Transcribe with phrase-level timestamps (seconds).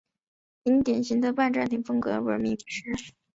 [0.63, 2.59] 因典型的拜占庭风格而闻名于
[2.97, 3.13] 世。